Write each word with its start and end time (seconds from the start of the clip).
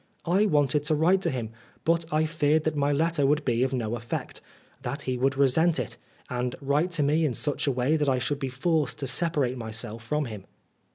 I 0.25 0.47
wanted 0.47 0.83
to 0.85 0.95
write 0.95 1.21
to 1.21 1.29
him, 1.29 1.51
but 1.83 2.05
I 2.11 2.25
feared 2.25 2.63
that 2.63 2.75
my 2.75 2.91
letter 2.91 3.23
would 3.23 3.45
be 3.45 3.61
of 3.61 3.71
no 3.71 3.95
effect; 3.95 4.41
that 4.81 5.03
he 5.03 5.15
would 5.15 5.37
resent 5.37 5.77
it, 5.77 5.95
and 6.27 6.55
write 6.59 6.89
to 6.93 7.03
me 7.03 7.23
in 7.23 7.35
such 7.35 7.67
a 7.67 7.71
way 7.71 7.97
that 7.97 8.09
I 8.09 8.17
should 8.17 8.39
be 8.39 8.49
forced 8.49 8.97
to 8.97 9.05
separate 9.05 9.59
my 9.59 9.69
self 9.69 10.01
from 10.03 10.25
him. 10.25 10.45